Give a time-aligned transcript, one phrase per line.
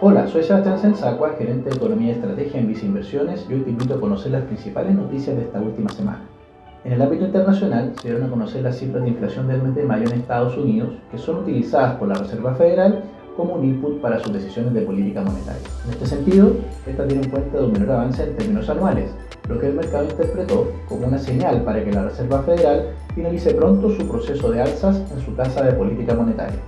[0.00, 3.70] Hola, soy Sebastián Sensacua, gerente de Economía y Estrategia en Visa Inversiones y hoy te
[3.70, 6.22] invito a conocer las principales noticias de esta última semana.
[6.84, 9.84] En el ámbito internacional se dieron a conocer las cifras de inflación del mes de
[9.84, 13.04] mayo en Estados Unidos, que son utilizadas por la Reserva Federal
[13.36, 15.62] como un input para sus decisiones de política monetaria.
[15.84, 16.56] En este sentido,
[16.86, 19.14] esta tiene en cuenta de un menor avance en términos anuales,
[19.48, 23.90] lo que el mercado interpretó como una señal para que la Reserva Federal finalice pronto
[23.90, 26.58] su proceso de alzas en su tasa de política monetaria.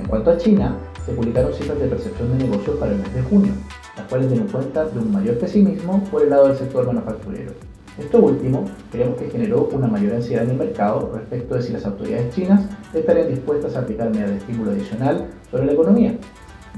[0.00, 0.74] En cuanto a China,
[1.04, 3.52] se publicaron cifras de percepción de negocios para el mes de junio,
[3.96, 7.52] las cuales tienen cuenta de un mayor pesimismo por el lado del sector manufacturero.
[7.98, 11.84] Esto último creemos que generó una mayor ansiedad en el mercado respecto de si las
[11.84, 12.62] autoridades chinas
[12.94, 16.16] estarían dispuestas a aplicar medidas de estímulo adicional sobre la economía,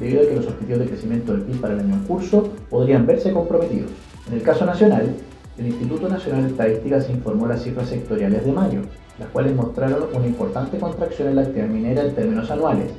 [0.00, 3.06] debido a que los objetivos de crecimiento del PIB para el año en curso podrían
[3.06, 3.92] verse comprometidos.
[4.26, 5.14] En el caso nacional,
[5.56, 8.80] el Instituto Nacional de Estadísticas informó las cifras sectoriales de mayo,
[9.20, 12.90] las cuales mostraron una importante contracción en la actividad minera en términos anuales,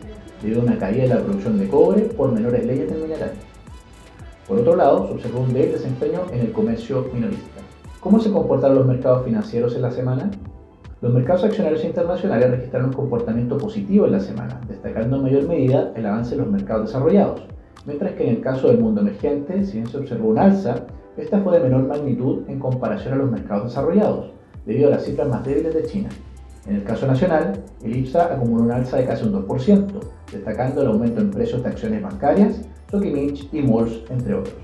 [0.42, 3.32] debido a una caída de la producción de cobre por menores leyes del mineral.
[4.48, 7.62] Por otro lado, se observó un débil desempeño en el comercio minorista.
[8.00, 10.30] ¿Cómo se comportaron los mercados financieros en la semana?
[11.02, 15.92] Los mercados accionarios internacionales registraron un comportamiento positivo en la semana, destacando en mayor medida
[15.96, 17.42] el avance de los mercados desarrollados,
[17.86, 20.86] mientras que en el caso del mundo emergente, si bien se observó un alza,
[21.18, 24.32] esta fue de menor magnitud en comparación a los mercados desarrollados,
[24.66, 26.10] debido a las cifras más débiles de China.
[26.68, 29.88] En el caso nacional, el IPSA acumuló un alza de casi un 2%,
[30.32, 34.56] destacando el aumento en precios de acciones bancarias, Sokimich y Malls, entre otros.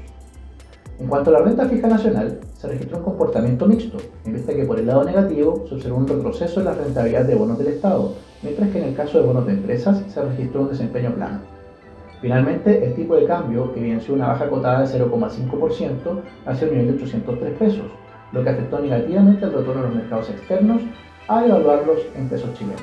[1.00, 4.66] En cuanto a la renta fija nacional, se registró un comportamiento mixto, en vista que
[4.66, 8.14] por el lado negativo se observó un retroceso en la rentabilidad de bonos del Estado,
[8.42, 11.40] mientras que en el caso de bonos de empresas se registró un desempeño plano.
[12.22, 17.04] Finalmente, el tipo de cambio evidenció una baja cotada de 0,5% hacia un nivel de
[17.04, 17.86] 803 pesos,
[18.32, 20.82] lo que afectó negativamente el retorno a los mercados externos
[21.28, 22.82] a evaluarlos en pesos chilenos.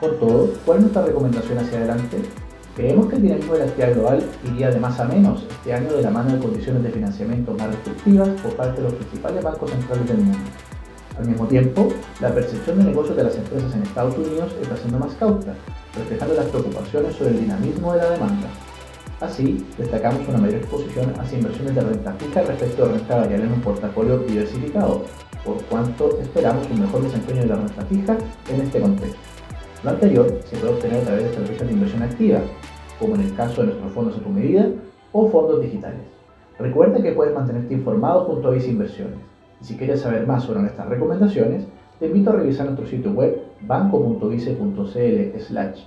[0.00, 2.18] Con todo, ¿cuál es nuestra recomendación hacia adelante?
[2.76, 5.92] Creemos que el dinamismo de la actividad global iría de más a menos este año
[5.92, 9.70] de la mano de condiciones de financiamiento más restrictivas por parte de los principales bancos
[9.70, 10.38] centrales del mundo.
[11.18, 11.88] Al mismo tiempo,
[12.20, 15.54] la percepción de negocios de las empresas en Estados Unidos está siendo más cauta,
[15.96, 18.48] reflejando las preocupaciones sobre el dinamismo de la demanda.
[19.20, 23.52] Así, destacamos una mayor exposición hacia inversiones de renta fija respecto a renta variable en
[23.52, 25.02] un portafolio diversificado,
[25.44, 28.16] por cuanto esperamos un mejor desempeño de la renta fija
[28.48, 29.18] en este contexto.
[29.82, 32.40] Lo anterior se puede obtener a través de estrategias de inversión activa,
[33.00, 34.68] como en el caso de nuestros fondos a tu medida
[35.12, 36.00] o fondos digitales.
[36.58, 39.18] Recuerda que puedes mantenerte informado junto a Vice Inversiones.
[39.60, 41.66] Y si quieres saber más sobre nuestras recomendaciones,
[41.98, 44.58] te invito a revisar nuestro sitio web banco.vice.cl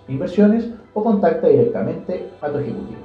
[0.09, 2.99] inversiones o contacta directamente a tu ejecutivo.